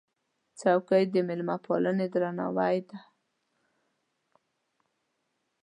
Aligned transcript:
چوکۍ 0.59 1.03
د 1.13 1.15
مېلمهپالۍ 1.27 2.05
درناوی 2.13 2.77
دی. 2.87 2.97